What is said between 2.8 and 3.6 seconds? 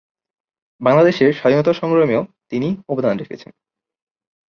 অবদান রেখেছেন।